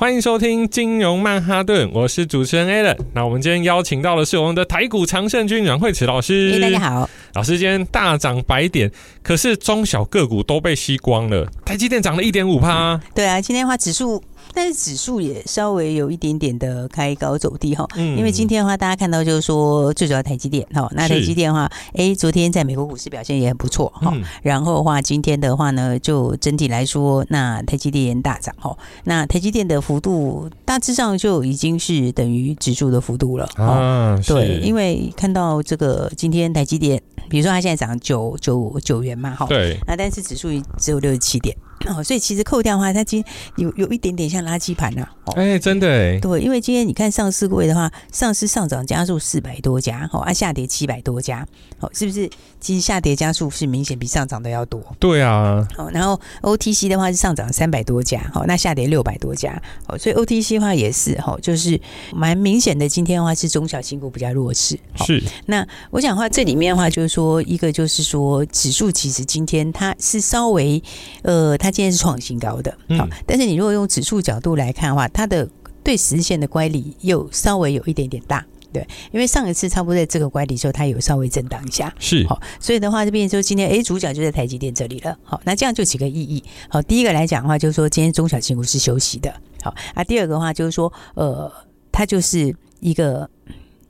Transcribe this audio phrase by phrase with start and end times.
[0.00, 2.96] 欢迎收听金融曼哈顿，我是主持人 Alan。
[3.14, 6.56] 那我们今天邀请到的是我们的台股常胜军阮慧慈老师。
[6.60, 8.88] 大家好，老师今天大涨百点，
[9.24, 11.44] 可是中小个股都被吸光了。
[11.64, 13.00] 台积电涨了一点五趴。
[13.12, 14.22] 对啊，今天的话指数。
[14.54, 24.12] 但是指数也稍微有一点点的开高走低哈，嗯，因为今天的话，大家看到就是说最主要台积电哈，那台积电的话，哎，昨天在美国股市表现也很不错哈，
[24.42, 41.56] 然后的话，今天的话呢，就整体来说，那台积电大涨哈，那台积电的幅度大致上就已经是等于指数的幅度了啊，对，因为看到这个今天台积电，比如说它现在涨九九九元嘛哈，对，那但是指数只有六十七点。
[41.86, 45.08] 哦，所以其实扣掉的话，它今天有有一点点像垃圾盘呐。
[45.36, 46.18] 哎、欸，真的哎。
[46.18, 51.46] 对，因为今天你看上市柜的话，上市上涨加速四百多家，哦，啊下跌七百多家，
[51.80, 52.28] 哦，是不是？
[52.60, 54.82] 其实下跌加速是明显比上涨的要多。
[54.98, 55.66] 对啊。
[55.76, 61.80] 哦，然后 OTC 的话是上涨三百多家，哦，那下跌六百多家，哦，所以 OTC 的话也是，哦，就是
[62.12, 62.88] 蛮明显的。
[62.88, 64.76] 今天的话是中小型股比较弱势。
[64.96, 65.22] 是。
[65.46, 70.82] 那我想的话，这里面的话就是说，一个就是说，指数其实今天它是稍微，
[71.22, 71.67] 呃，它。
[71.70, 75.48] 今天是创新高的，好，但是你如果用指数角度来看的话，它的
[75.82, 89.32] 对十日线的乖离又稍微有一点点大，对，因为上一次差不多在这个乖离的时候，它有稍微震荡一下，是，好，所以的话，这边就今天，哎，主角就在台积电这里了，好，那这样就几个意义，好，第一个来讲的话，就是说今天中小型股是休息的，
[89.62, 91.50] 好，啊，第二个的话就是说，呃，
[91.90, 93.28] 它就是一个，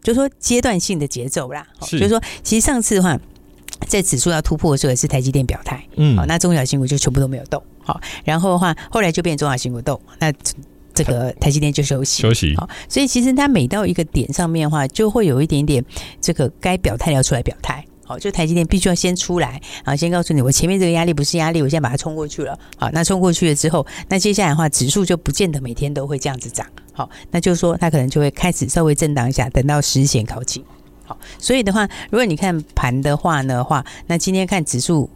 [0.02, 3.18] 就是说阶段性的节奏啦，是，就是说，其实上次的话。
[3.86, 10.30] 在指数要突破的时候，也是台积电表态，嗯，好，那中小型股就全部都没有动，好，然后的话，后来就变中小型股动，那
[10.92, 15.82] 这个台积电就休息，休息，好，所以其实它每到一个点上面的话，就会有一点点
[16.20, 30.62] 这个该表态要出来表态，好，就台积电必须要先出来，啊，先告诉你，我前面这个压力不是压力，我现在把它冲过去了，好，那冲过去了之后，那接下来的话，指数就不见得每天都会这样子涨，好，那就是说它可能就会开始稍微震荡一下，等到十日线靠近。
[31.06, 35.08] 好，所以的话，如果你看盘的话呢话，那今天看指数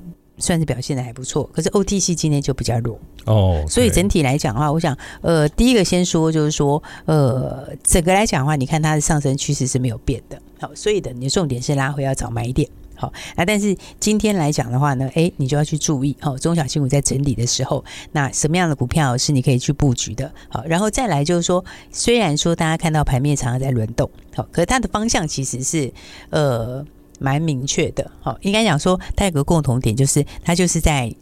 [0.43, 3.65] 算是表现的还不错，可是 OTC 今天就比较弱哦。
[3.69, 10.37] 所以整体来讲的话，我想，呃，第一个先说就是说，呃，整个来讲的话，你看它的上升趋势是没有变的。
[10.61, 12.69] 好，所以的你的重点是拉回要找买点。
[12.95, 20.31] 好，那但是今天来讲的话呢，哎，你就要去注意哦，中小新股在整理的时候，那什么样的股票是你可以去布局的？
[20.49, 25.93] 好，然后再来就是说，虽然说大家看到盘面常常在轮动，好，可是它的方向其实是
[26.31, 26.85] 呃
[27.23, 28.11] 蛮明确的。
[28.21, 31.15] 好，应该讲说它有个共同点，就是它就是在。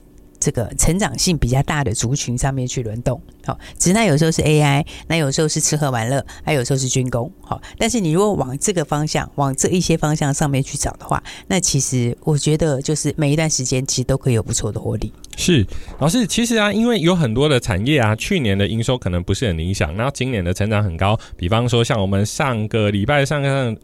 [0.42, 15.12] 这个成长性比较大的族群上面去轮动，好，只是那有时候是 AI，那有时候是吃喝玩乐，还有时候是军工，好，但是你如果往这个方向，往这一些方向上面去找的话，那其实我觉得就是每一段时间其实都可以有不错的获利。
[15.36, 15.66] 是，
[15.98, 23.76] 老师，其实啊，因为有很多的产业啊，去年的营收可能不是很理想，然后今年的成长很高，比方说像我们上个礼拜上个。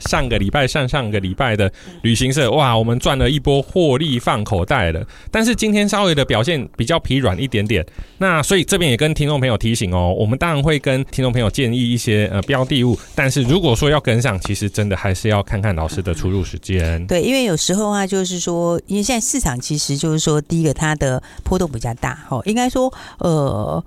[0.00, 1.70] 上个礼拜、上上个礼拜的
[2.02, 5.06] 旅行社，哇，我们赚了一波获利放口袋了。
[5.30, 7.84] 但是今天稍微的表现比较疲软一点点，
[8.18, 17.06] 那所以这边也跟听众朋友提醒哦，我们当然会跟听众朋友建议一些呃标的物，但是如果说要跟上，其实真的还是要看看老师的出入时间。
[17.06, 23.84] 对，因为有时候啊，就是说，因为现在市场其实就是说，第一个它的波动比较大，哈，应该说，呃。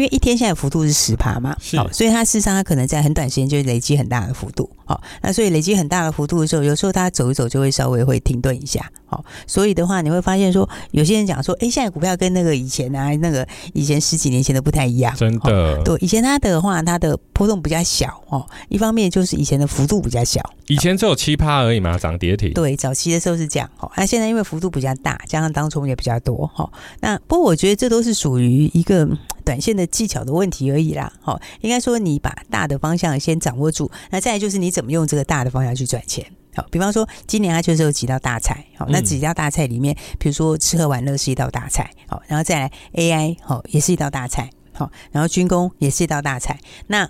[0.00, 26.66] 因为一天现在幅度是十趴嘛，好，所以它事实上它可能在很短时间就累积很大的幅度，好，那所以累积很大的幅度的时候，有时候它走一走就会稍微会停顿一下，好，所以的话你会发现说，有些人讲说，哎，现在股票跟那个以前啊，那个以前十几年前的不太一样，真的，对，以前它的话它的波动比较小哦，一方面就是以前的幅度比较小，以前只有七趴而已嘛，涨跌停，对，早期的时候是这样，哦，那现在因为幅度比较大，加上当中也比较多，哈，
[27.00, 29.06] 那不过我觉得这都是属于一个。
[29.42, 47.08] 短线的技巧的问题而已啦，好，应该说你把大的方向先掌握住，那再来就是你怎么用这个大的方向去赚钱，好，比方说今年它就是有几道大菜，好，那几道大菜里面，比如说吃喝玩乐是一道大菜，好，然后再来 AI，好，也是一道大菜，好，然后军工也是一道大菜，那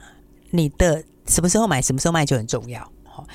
[0.50, 2.90] 你的什么时候买，什么时候卖就很重要。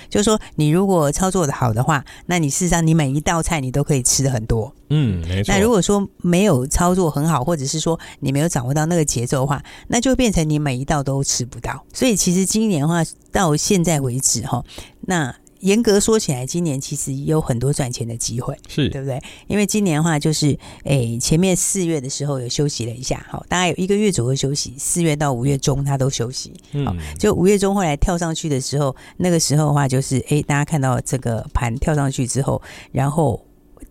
[0.09, 4.73] 就是说，你如果操作的好的话，那你事实上你每一道菜你都可以吃的很多。
[4.89, 5.53] 嗯，没错。
[5.53, 11.83] 那如果说没有操作很好，或者是说你没有掌握到那个节奏的话，那就变成你每一道都吃不到。
[11.93, 14.63] 所以其实今年的话，到现在为止哈，
[15.01, 19.21] 那严格说起来，今年其实有很多赚钱的机会，是对不对？
[19.47, 26.53] 因为今年的话，就是诶，前面四月的时候有休息了一下，好，大概有一个月左右休息，四月到五月中它都休息，
[26.85, 32.61] 好，嗯，就五月中后来跳上去的时候，那个时候的话，就是诶，大家看到这个盘跳上去之后，
[32.91, 33.41] 然后。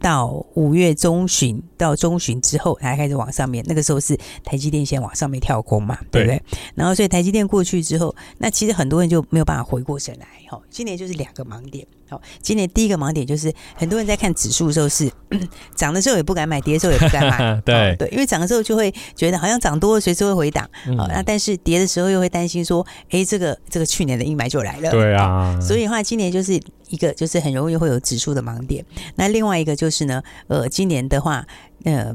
[0.01, 3.65] 到五月中旬到中旬之后，才开始往上面。
[3.67, 6.43] 那个时候是台积电先往上面跳空嘛，对不对？
[6.75, 10.27] 然后所以台积电过去之后，那其实很多人就没有办法回过神来。
[10.49, 11.87] 哈，今年就是两个盲点。
[12.09, 15.11] 好，今年第一个盲点就是很多人在看指数的时候是
[15.75, 17.61] 涨的时候也不敢买，跌的时候也不敢买。
[17.65, 20.69] 对对，因为涨的时候就会觉得好像涨多了，随时会回档。
[20.97, 24.91] 好，那但是跌的时候又会担心说，哎，这个这个去年的阴霾就来了。
[24.91, 26.61] 对啊，所以的话今年就是。
[26.91, 28.85] 一个就是很容易会有指数的盲点，
[29.17, 31.45] 那另外一个就是呢，呃，今年的话，
[31.83, 32.15] 呃，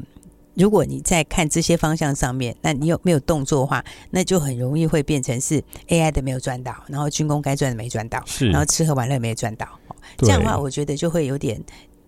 [0.59, 9.65] 如果你在看这些方向上面，那你有没有动作的话，那就很容易会变成是 AI 的没有赚到，然后军工该赚的没赚到，是，然后吃喝玩乐没赚到，
[10.17, 11.63] 这样的话，我觉得就会有点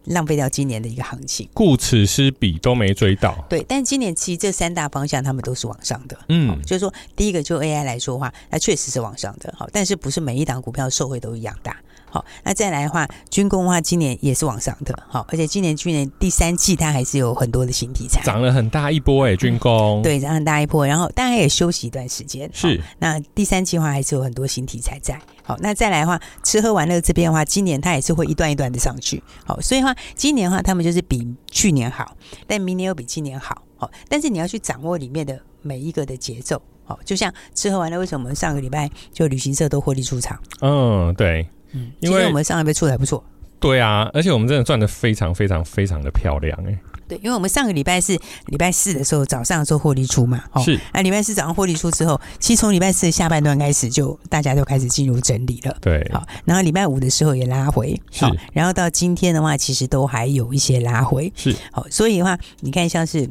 [0.06, 3.46] 浪费掉今年的一个行情，顾此失彼都没追到。
[3.50, 11.78] 对，但今年其实这三大方向他们都是往上的，嗯，就是说第一个就 AI 来说的话，它确实是往上的，好，但是不是每一档股票受惠都一样大。
[12.12, 40.38] 好，那再来的话，军工的话，今年也是往上的，好，而且今年去年第三季它还是有很多的新题材，涨了很大一波诶，军工、嗯、对，涨很大一波，然后大概也休息一段时间，是，那第三季的话还是有很多新题材在，好，那再来的话，吃喝玩乐这边的话，今年它也是会一段一段的上去，好，所以的话，今年的话他们就是比去年好，但明年又比今年好，好，但是你要去掌握里面的每一个的节奏，好，就像吃喝玩乐，为什么我们上个礼拜就旅行社都获利出场？
[40.60, 41.48] 嗯，对。
[41.74, 43.24] 嗯，因为我们上个礼拜出的还不错，
[43.60, 46.78] 对啊，而且我们真的赚的非常非常非常的漂亮哎。
[47.08, 63.30] 对，因为我们上个礼拜是礼拜四的时候早上做获利出嘛，哦，是，那礼拜四早上获利出之后，其实从礼拜四的下半段开始就大家都开始进入整理了，对，好，然后礼拜五的时候也拉回，是，然后到今天的话，其实都还有一些拉回，是，好，所以的话，你看像是。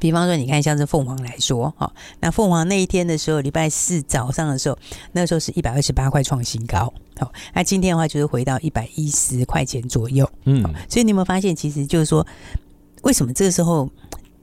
[0.00, 4.76] 比方说，你看像是凤凰来说，哈，那凤凰那一天的时候，礼拜四早上的时候，
[5.12, 12.26] 那时候是一百二十八块创新高，好，那今天的话就是回到一百一十块钱左右，嗯，所以你有没有发现，其实就是说，
[13.02, 13.88] 为什么这个时候？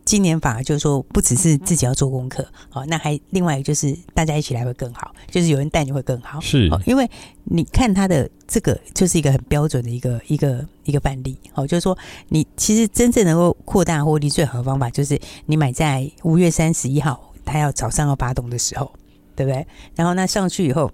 [0.07, 7.05] 今年反而就是说，不只是自己要做功课，好，那还另外一个就是大家一起来会更好，就是有人带你会更好，是，因为
[7.43, 11.97] 你看他的这个就是一个很标准的一个一个一个范例，哦，就是说
[12.29, 18.89] 你其实真正能够扩大获利最好的方法就是你买在五月三十一号，他要早上要发动的时候，
[19.35, 19.67] 对不对？
[19.93, 20.89] 然后那上去以后。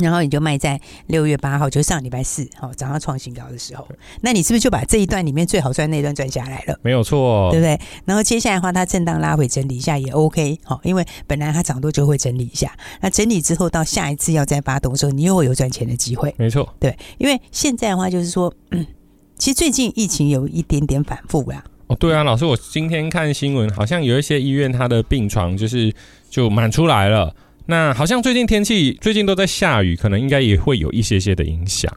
[0.00, 3.86] 然后你就卖在六月八号，就上礼拜四，好，早上创新高的时候，
[4.22, 6.78] 那你是不是就把这一段里面最好赚那一段赚下来了？
[6.82, 7.78] 没有错，对不对？
[8.04, 16.34] 然后接下来的话，它震荡拉回整理一下也 OK，好，因为本来它涨多就会整理一下，那整理之后到下一次要再发动的时候，你又会有赚钱的机会。
[16.38, 18.86] 没错，对，因为现在的话就是说，嗯，
[19.38, 21.62] 其实最近疫情有一点点反复啦。
[21.86, 25.94] 哦，对啊，老师，我今天看新闻，好像有一些医院它的病床就是
[26.30, 27.34] 就满出来了。
[27.66, 31.90] 那好像最近天气最近都在下雨，可能应该也会有一些些的影响。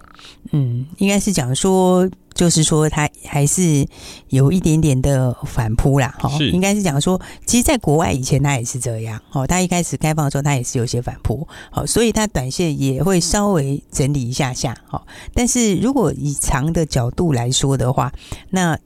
[0.52, 3.86] 嗯，应该是讲说，就是说它还是
[4.30, 6.16] 有一点点的反扑啦。
[6.20, 9.22] 哈，应该是讲说，其实在国外以前它也是这样。
[9.34, 11.46] 哦，它一开始开放的时候，它也是有些反扑。
[11.70, 14.76] 好，所以它短线也会稍微整理一下下。
[14.88, 18.12] 好，但是如果以长的角度来说的话，
[18.52, 18.78] 那。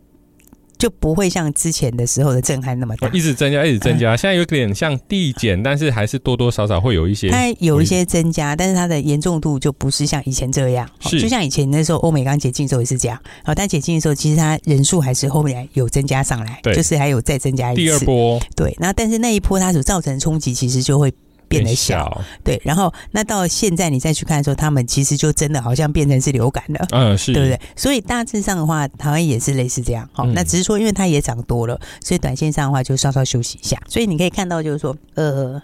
[0.81, 4.17] 就不会像之前的时候的震撼那么大，一直增加，一直增加。
[4.17, 10.89] 现在有点像递减，但是还是多多少少会有一些，它有一些增加，但是它的严重度就不是像以前这样。
[11.01, 13.19] 是，就像以前那时候欧美刚解禁的时候也是这样。
[13.43, 17.81] 好，但解禁的时候，其实它人数还是后面有增加上来，对，就是还有再增加一次。
[17.83, 18.75] 第二波，对。
[18.79, 21.13] 那但是那一波它所造成的冲击，其实就会。
[21.51, 27.59] 变得小，小，对，然后那到现在你再去看的时候，他们其实就真的好像变成是流感了，嗯，是对不对？
[27.75, 33.77] 所以大致上的话，台湾也是类似这样，好、嗯，那只是说因为它也涨多了，所以短线上的话就稍稍休息一下。
[33.87, 35.61] 所以你可以看到，就是说，呃，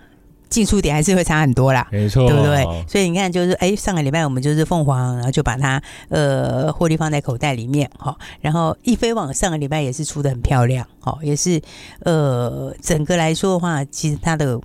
[0.49, 2.63] 进出点还是会差很多啦，没错，对不对？
[2.87, 11.61] 所以你看，就是哎，上个礼拜我们就是凤凰，然后就把它呃获利放在口袋里面，哦，然后易飞网上个礼拜也是出的很漂亮，好，也是
[11.99, 14.59] 呃整个来说的话，其实它的。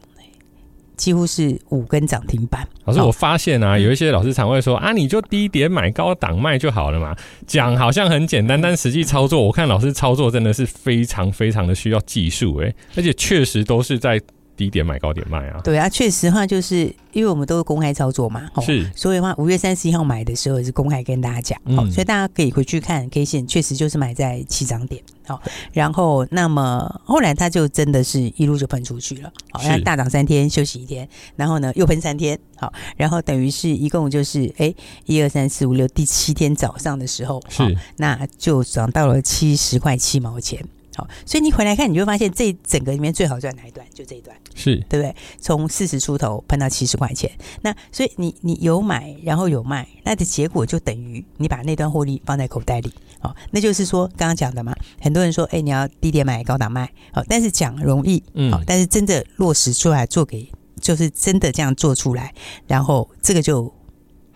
[0.96, 2.66] 几乎是五根涨停板。
[2.84, 7.16] 老师，我发现啊，有一些老师常会说啊，你就低点买高档卖就好了嘛。
[7.46, 14.20] 讲好像很简单，但实际操作，我看老师操作真的是非常非常的需要技术诶，而且确实都是在
[14.56, 15.60] 低点买高点卖啊。
[15.62, 25.40] 对啊，确实话就是因为我们都是公开操作嘛，是，所以的话五月三十一号买的时候也是公开跟大家讲，嗯，所以大家可以回去看 K 线，确实就是买在起涨点，好，
[25.72, 34.72] 然后那么后来它就真的是一路就喷出去了，好，然后大涨三天休息一天，然后呢又喷三天，好，然后等于是一共就是哎
[35.06, 40.64] 一二三四五六第七天早上的时候是，那就涨到了七十块七毛钱。
[40.94, 43.86] 好，所以你回来看，你就会发现这整个里面最好赚哪一段？
[43.94, 45.14] 就这一段，是对不对？
[45.40, 47.30] 从四十出头喷到七十块钱，
[47.62, 52.92] 那所以你你有买，然后有卖，那的结果就等于你把那段获利放在口袋里。
[53.20, 56.90] 好，那就是说刚刚讲的嘛，很多人说，哎，你要低点买，高档卖。
[57.12, 62.34] 好，但是讲容易，嗯，好，但是真的落实出来做给，就是真的这样做出来，
[62.66, 63.72] 然后这个就。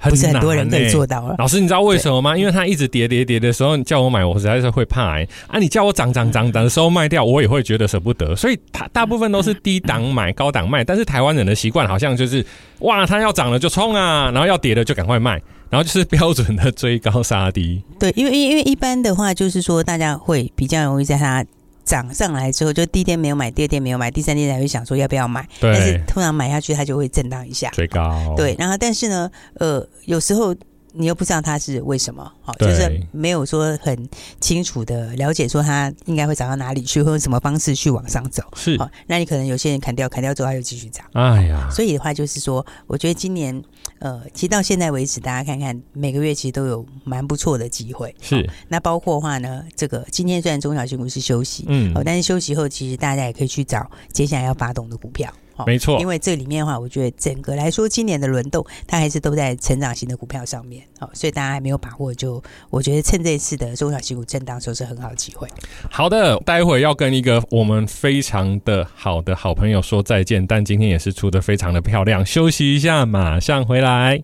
[0.03, 1.35] 不是很多人可以做到了。
[1.39, 2.37] 老师，你知道为什么吗？
[2.37, 5.29] 因为它一直跌跌跌的时候，你叫我买，我实在是会怕哎、欸。
[5.49, 8.37] 啊，你叫我涨涨涨的时候卖掉，我也会觉得舍不得。
[8.37, 10.85] 所以，它大部分都是低档买，高档卖。
[10.85, 12.45] 但是台湾人的习惯好像就是，
[12.81, 17.83] 哇，它要涨了就冲啊，然后要跌了就赶快卖， 然后就是标准的追高杀低。
[17.99, 21.45] 对，因为因为一般的话就是说，大家会比较容易在它。
[21.87, 25.49] 涨上来之后，就第一天没有买，第二天没有买，第三天才会想说要不要买。
[25.61, 25.73] 对。
[25.73, 28.35] 但是通常买下去，它就会震荡一下，最高。
[28.37, 30.55] 对，然后但是呢，呃，有时候
[30.97, 34.09] 你又不知道它是为什么，好，就是没有说很
[34.41, 38.43] 清楚的了解说它应该会涨到哪里去，或用什么方式去往上走。
[38.57, 38.79] 是。
[38.79, 41.05] 好，那你可能有些人砍掉，砍掉之后它又继续涨。
[41.13, 41.69] 哎呀。
[41.71, 43.63] 所以的话就是说，我觉得今年。
[43.99, 48.15] 呃，其实到现在为止，大家看看每个月其实都有蛮不错的机会。
[48.21, 55.33] 是、哦，那包括的话呢，这个今天虽然中小型股是休息，嗯、哦，但是休息后，其实大家也可以去找接下来要发动的股票。
[55.57, 60.83] 哦、没错，因为这里面的话，我觉得整个来说，今年的轮动它还是都在成长型的股票上面。
[60.99, 65.49] 好、哦，所以大家还没有把握，就我觉得趁这一次的中小型股震荡的时候是很好的机会。
[65.91, 72.25] 好的，待会要跟一个我们非常的好的好朋友说再见，但今天也是出的非常的漂亮。
[72.25, 74.21] 休息一下，马上回来。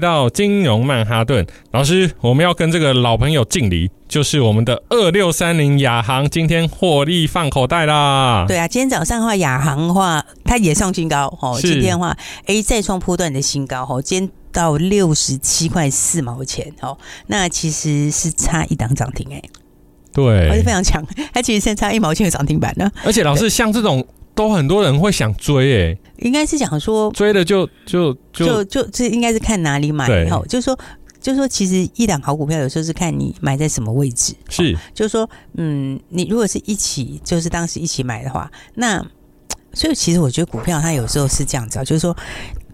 [0.00, 8.46] 到金融曼哈顿，老师，我们要跟这个老朋友敬礼，就是我们的二六三零亚航，今天获利放口袋啦。
[8.48, 11.58] 对啊，今天早上的话，亚航的话，它也上新高哦。
[11.60, 12.16] 今天的话，
[12.46, 19.42] 哎，再创波段的新高哦，今天到六十七块四毛钱哦，那其实是差一档涨停哎。
[20.12, 22.90] 对，还是非常强，它其实现在差一毛钱的涨停板呢。
[23.04, 24.04] 而且老师，像这种。
[24.40, 30.78] 都很多人会想追诶、欸，应该是想说追了就就就就这应该是看哪里买哦，就是说
[31.20, 35.28] 就是说其实一档好股票有时候是看你买在什么位置，是就是说
[35.58, 39.04] 嗯，你如果是一起就是当时一起买的话，那
[39.74, 42.16] 所以其实我觉得股票它有时候是这样子啊，就是说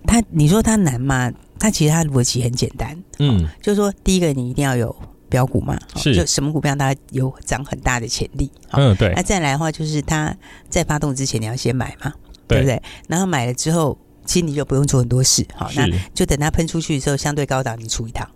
[0.06, 1.32] 它你说它难吗？
[1.58, 4.94] 它其实它逻辑很简单，嗯，就是说第一个你一定要有。
[5.28, 9.12] 标股嘛，是就什么股票它有涨很大的潜力，嗯，对。
[9.14, 10.34] 那再来的话，就是它
[10.68, 12.12] 在发动之前你要先买嘛，
[12.46, 12.82] 对，对不对？
[13.08, 18.28] 然后买了之后，其实你就不用做很多事，好，那就等它喷出去的时候，相对高档你出一趟，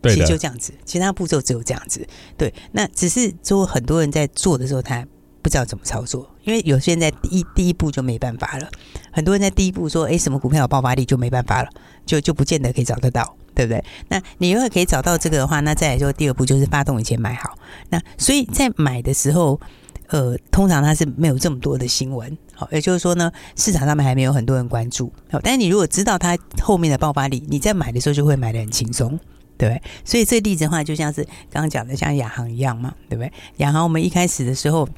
[0.00, 2.52] 对，其实就这样子，其他步骤只有这样子，对。
[2.72, 5.06] 那只是说很多人在做的时候，他
[5.42, 8.70] 不知道怎么操作，因为有些人在第一第一步就没办法了，
[9.12, 11.68] 很多人在第一步说，哎，什么股票有爆发力就没办法了，
[12.06, 13.36] 就就不见得可以找得到。
[13.66, 13.84] 对不对？
[14.08, 17.56] 那你如果可以找到这个的话，那再来就第二步就是发动以前买好。
[17.90, 19.60] 那所以在买的时候，
[20.08, 25.12] 呃，通常它是没有这么多的新闻，好，也就是说呢，市场上面还没有很多人关注。
[25.30, 29.18] 好，但是你如果知道它后面的爆发力，你在买的时候就会买得很轻松，
[29.56, 29.82] 对对不对？
[30.04, 33.32] 所以这个例子的话，就像是刚刚讲的，像亚航一样嘛，对不对？
[33.58, 34.88] 亚航我们一开始的时候，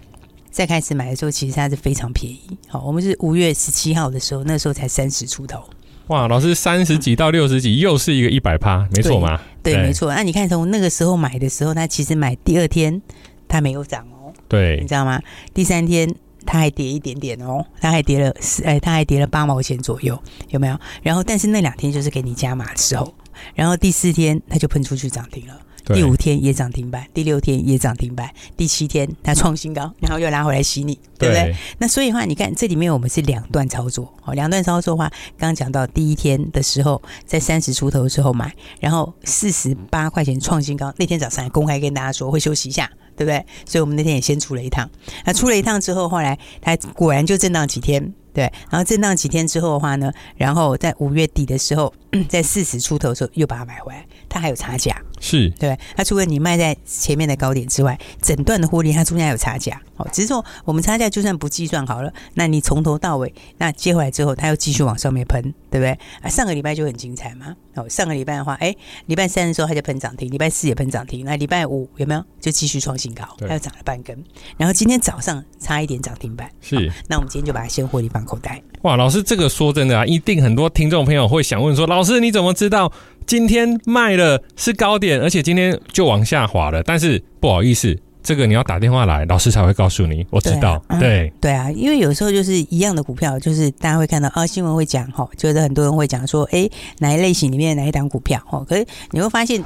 [0.50, 2.40] 在开始买的时候，其实它是非常便宜。
[2.68, 5.62] 好，我们是五月十七号的时候，那时候才三十出头。
[6.08, 9.40] 哇，老师三十几到六十几，嗯，又是一个一百趴，没错吗？
[9.62, 10.12] 对，对没错。
[10.14, 13.00] 那你看从那个时候买的时候，它其实买第二天
[13.48, 15.20] 它没有涨哦，对，你知道吗？
[15.54, 20.78] 第三天它还跌一点点哦，它还跌了四，哎，它还跌了八毛钱左右，有没有？
[21.02, 23.14] 然后但是那两天就是给你加码的时候，
[23.54, 25.58] 然后第四天它就喷出去涨停了。
[25.84, 31.44] 第五天也涨停板，第六天也涨停板，第七天它创新高，然后又拉回来洗你，对不对？
[31.44, 43.44] 对，那所以的话，你看这里面我们是两段操作，哦，两段操作的话，刚刚讲到第一天的时候，在三十出头的时候买，然后四十八块钱创新高，那天早上还公开跟大家说会休息一下，对不对？
[43.66, 44.88] 所以我们那天也先出了一趟，
[45.26, 48.14] 那出了一趟之后，后来它果然就震荡几天。
[48.32, 51.94] 对，然后震荡几天之后的话呢，然后在五月底的时候，
[52.28, 55.78] 在四十出头的时候又把它买回来，它还有差价，是对。
[55.96, 59.80] 它除了你卖在前面的高点之外，整段的获利它中间还有差价。
[59.96, 65.40] 哦，只是说我们差价就算不计算好了，那你从头到尾那接回来之后，它又继续往上面喷，
[65.70, 65.96] 对不对？
[66.20, 67.54] 啊，上个礼拜就很精彩嘛。
[67.74, 68.74] 哦，上个礼拜的话，哎，
[69.06, 74.16] 礼拜三的时候它就喷涨停，礼拜四也喷涨停，那礼拜五有没有就继续创新高，它又涨了半根。
[74.56, 76.92] 然后今天早上差一点涨停板，是。
[77.08, 78.60] 那我们今天就把它先获利放口袋。
[78.82, 82.92] 哇，老师，这个说真的啊，一定很多听众朋友会想问说，老师你怎么知道
[83.26, 86.82] 今天卖了是高点，而且今天就往下滑了？
[86.82, 87.98] 但是不好意思。
[88.22, 90.26] 这个你要打电话来，老师才会告诉你。
[90.30, 96.66] 我知道，对啊，对，对啊，因为有时候就是一样的股票，就是大家会看到啊，新闻会讲哈，就是很多人会讲说，哎，
[97.00, 99.62] 哪一类型里面哪一档股票哈，可是你会发现。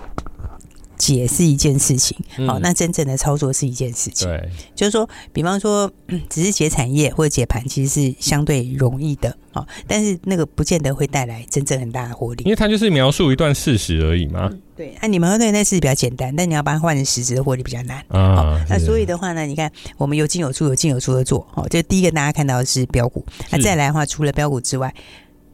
[0.98, 4.28] 解是一件事情，好、嗯，那真正的操作是一件事情。
[4.28, 5.90] 对，就是说，比方说，
[6.28, 14.48] 只是解产业或者解盘，其实是相对容易的，好，但是那个不见得会带来真正很大的获利，因为它就是描述一段事实而已嘛。
[14.50, 18.64] 嗯、对，那你们对那事实比较简单，但你要把它换成实质的获利比较难啊。
[18.68, 24.92] 那所以的话呢，你看我们有进有出，有进有出的做，好，这第一个大家看到的是标股，那再来的话，除了标股之外。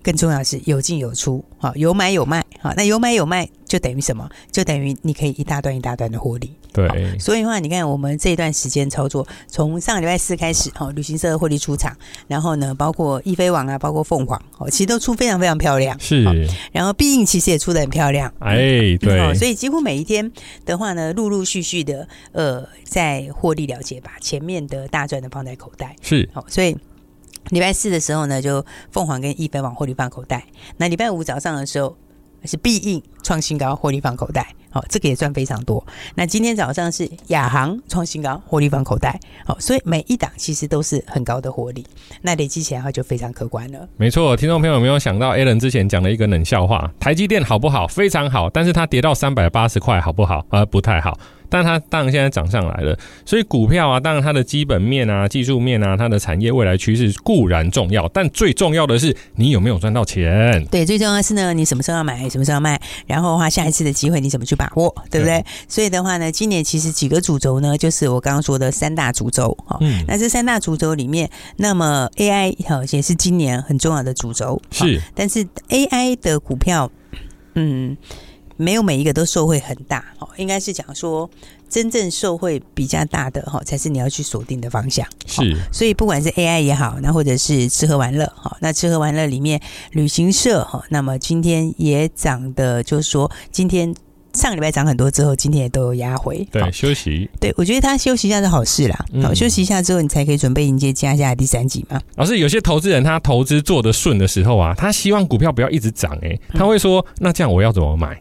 [0.04, 4.28] 更重要的是有进有出，好，有买有卖，好，那有买有卖就等于什么？
[4.52, 6.52] 就等于你可以一大段一大段的获利。
[6.74, 11.96] 对，所以的话，你看我们这一段时间操作，从上个礼拜四开始，哈，旅行社的获利出场，
[12.26, 15.98] 然后呢，包括易飞网啊，包括凤凰，哦，其实都出非常非常漂亮。
[15.98, 16.24] 是，
[16.72, 18.30] 然后必应其实也出的很漂亮。
[18.40, 18.56] 哎，
[19.00, 20.30] 对、嗯，所以几乎每一天
[20.66, 25.96] 的话呢，陆陆续续的，呃，在获利了结，把前面的大赚的放在口袋。
[26.02, 26.76] 是，好，所以。
[27.50, 30.44] 礼拜四的时候呢，就凤凰跟易飞网获利放口袋。
[30.76, 31.96] 那礼拜五早上的时候
[32.44, 34.54] 是必应创新高，获利放口袋。
[34.70, 35.86] 好，这个也赚非常多。
[36.16, 39.20] 那今天早上是亚航创新高，获利放口袋。
[39.46, 41.86] 好，所以每一档其实都是很高的获利。
[42.22, 43.88] 那累积起来的话就非常可观了。
[43.96, 46.90] 没错，听众朋友有没有想到 Alan 之前讲了一个冷笑话？
[46.98, 47.86] 台积电好不好？
[47.86, 50.44] 非常好，但是它跌到三百八十块，好不好？
[50.50, 51.16] 呃，不太好。
[51.54, 60.66] 但它当然现在涨上来了，所以股票啊，当然它的基本面啊、技术面啊、它的产业未来趋势固然重要，但最重要的是你有没有赚到钱。
[60.66, 65.40] 对，最重要的是呢，你什么时候要买，什么时候要卖，然后的话，下一次的机会你怎么去把握，对不对？
[65.42, 69.78] 对，所以的话呢，今年其实几个主轴呢，就是我刚刚说的三大主轴哈。
[69.80, 70.04] 嗯。
[70.08, 74.60] 那这三大主轴里面，那么 AI 哈也是今年很重要的主轴。
[74.72, 75.00] 是。
[75.14, 76.90] 但是 AI 的股票，
[77.54, 77.96] 嗯。
[78.56, 81.28] 没有每一个都受惠很大，哦，应该是讲说
[81.68, 85.06] 真正受惠比较大的哈，才是你要去锁定的方向。
[85.26, 89.60] 是，所以不管是 AI 也好，那或者是吃喝玩乐，哈，那吃喝玩乐里面
[89.92, 93.92] 旅行社哈，那么今天也涨的，就是说今天
[94.32, 97.28] 上个礼拜涨很多之后，今天也都有压回，对，休息。
[97.40, 102.00] 对，我觉得他休息一下是好事啦，好，嗯，休息一下之后，你才可以准备迎接接下来第三季嘛。
[102.16, 108.20] 老师，有些投资人他投资做得顺的时候啊，他希望股票不要一直涨，哎，他会说，那这样我要怎么买？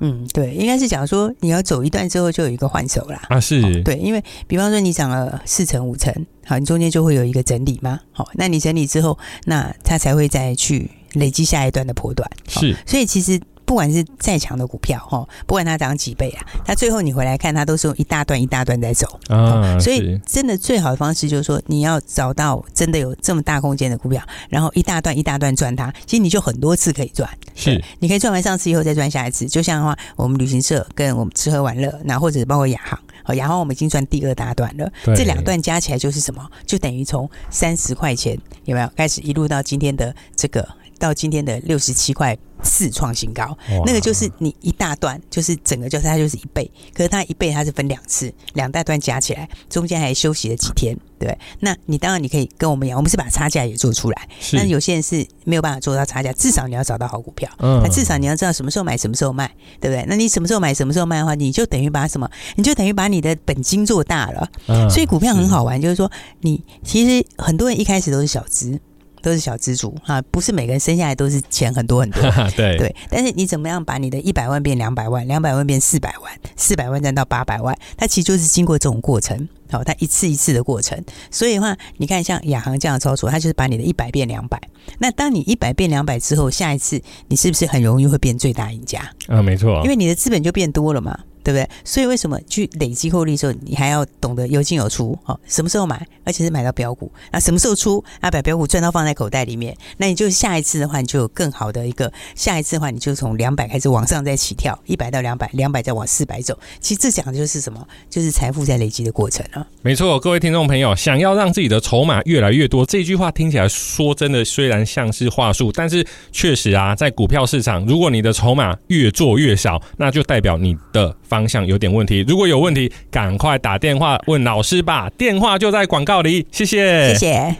[0.00, 3.22] 嗯，对，应该是讲说你要走一段之后就有一个换手啦。
[3.28, 6.12] 啊，是、哦，对，因为比方说你涨了四成五成，
[6.44, 12.28] 好，你中间就会有一个整理嘛，好，那你整理之后，那它才会再去累积下一段的波段。
[12.48, 13.40] 是，所以其实。
[13.70, 19.78] 不管是再强的股票哈，不管它涨几倍啊，它最后你回来看，它都是用一大段一大段在走啊。
[19.78, 25.88] 所以真的最好的方式就是说，你要找到真的有这么大空间的股票，然后一大段一大段赚它。
[26.04, 29.46] 其实你就很多次可以赚，是，你可以赚完上次以后再赚下一次。
[29.46, 36.44] 就像的话，我们旅行社跟我们吃喝玩乐，那或者包括亚航，好，亚航我们已经赚第二大段了，这两段加起来就是什么？
[36.66, 42.36] 就等于从三十块钱有没有开始一路到今天的这个到今天的六十七块。
[42.60, 51.36] 次创新高，那个就是你一大段，就是整个就是它就是一倍，可是它一倍它是分两次，两大段加起来，中间还休息了几天，对。
[51.60, 60.04] 那你当然你可以跟我们一样，我们是把差价也做出来，但有些人是没有办法做到差价，至少你要找到好股票，那至少你要知道什么时候买，什么时候卖，对不对？
[60.08, 64.48] 那你什么时候买，什么时候卖的话，你就等于把什么，你就等于把你的本金做大了。
[64.90, 68.78] 所以股票很好玩，就是说你其实很多人一开始都是小资。
[69.22, 72.22] 都是小资族啊，不是每个人生下来都是钱很多很多。
[72.56, 81.02] 对对，但是你怎么样把你的一百万变两百万，两百万变四百万，四百万再到八百万，它其实就是经过这种过程，好，它一次一次的过程。
[81.30, 84.60] 所以的话，你看像亚航这样的操作，它就是把你的一百变两百。
[84.98, 89.00] 那当你一百变两百之后，下一次你是不是很容易会变最大赢家？
[89.28, 91.18] 啊，没错，因为你的资本就变多了嘛。
[91.42, 91.68] 对不对？
[91.84, 95.18] 所以为什么去累积获利的时候，你还要懂得有进有出？
[95.24, 97.10] 哦，什么时候买，而且是买到标股？
[97.32, 98.02] 那什么时候出？
[98.20, 99.76] 啊，把标股赚到放在口袋里面。
[99.96, 106.58] 那你就下一次的话，你就有更好的一个下一次的话，你就从两百开始往上再起跳，一百到两百，两百再往四百走。
[106.80, 107.86] 其实这讲的就是什么？
[108.08, 109.66] 就是财富在累积的过程啊。
[109.82, 121.16] 没错，各位听众朋友，想要让自己的筹码越来越多，这句话听起来说真的，虽然像是话术，但是确实啊，在股票市场，如果你的筹码越做越少，那就代表你的。
[121.30, 125.08] 方向有点问题，如果有问题，赶快打电话问老师吧。
[125.16, 127.56] 电话就在广告里，谢谢，谢谢。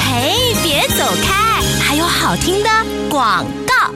[0.00, 0.32] 嘿，
[0.64, 2.68] 别走开，还有好听的
[3.08, 3.94] 广告。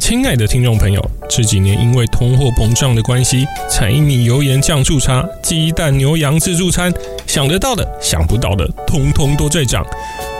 [0.00, 6.92] 亲爱的听众朋友，这几年因为通货膨胀的关系，柴米油盐酱醋茶、鸡蛋牛羊自助餐，
[7.26, 9.84] 想得到的、想不到的，通通都在涨。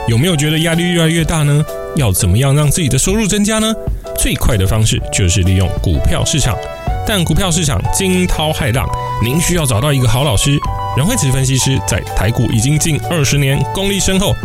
[0.07, 1.61] 有没有觉得压力越来越大呢？
[1.97, 3.73] 要怎么样让自己的收入增加呢？
[4.17, 6.55] 最快的方式就是利用股票市场。
[7.07, 8.85] 但股票市场惊涛骇浪，
[9.23, 10.59] 您需要找到一个好老师。
[10.97, 14.35] 阮慧慈分析师在台股已经近二十年，功力深厚。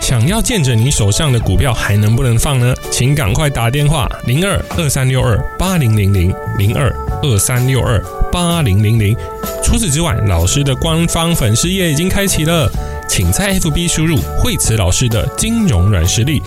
[0.00, 2.74] 想要见证你手上的股票还能不能放呢？
[2.90, 6.90] 请赶快打电话零二二三六二八零零零零二
[7.22, 8.02] 二三六二
[8.32, 9.14] 八零零零。
[9.62, 12.70] 除此之外，老师的官方粉丝页已经开启了，
[13.08, 16.40] 请在 FB 输入慧慈老师的金融软实力，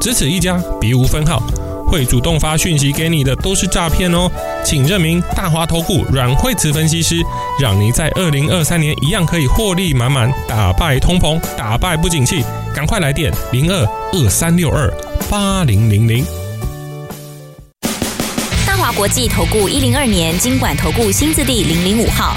[0.00, 1.42] 只此一家，别无分号。
[1.86, 4.30] 会主动发讯息给你的都是诈骗哦，
[4.64, 7.16] 请认明大华投顾阮惠慈分析师，
[7.60, 12.44] 让你在二零二三年一样可以获利满满，打败通膨，打败不景气，
[12.74, 14.92] 赶快来电零二二三六二
[15.30, 16.24] 八零零零。
[18.66, 22.36] 大华国际投顾一零二年经管投顾新字第零零五号。